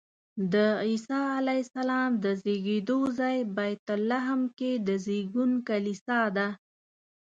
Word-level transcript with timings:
د 0.53 0.55
عیسی 0.85 1.21
علیه 1.39 1.61
السلام 1.65 2.09
د 2.23 2.25
زېږېدو 2.43 2.99
ځای 3.19 3.37
بیت 3.57 3.87
لحم 4.09 4.41
کې 4.57 4.71
د 4.87 4.89
زېږون 5.05 5.51
کلیسا 5.67 6.19
ده. 6.37 6.47